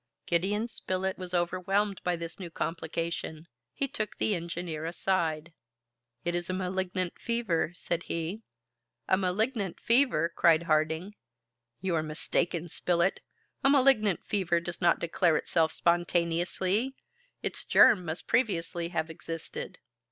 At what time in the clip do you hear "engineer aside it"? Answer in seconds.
4.33-6.33